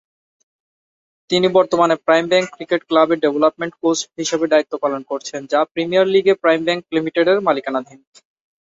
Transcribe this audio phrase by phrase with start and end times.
[1.29, 6.07] তিনি বর্তমানে Prime Bank cricket ক্লাবের ডেভেলপমেন্ট কোচ হিসেবে দায়িত্ব পালন করছেন যা ঢাকা প্রিমিয়ার
[6.07, 7.99] লিগে প্রাইম ব্যাংক লিমিটেডের মালিকানাধীন।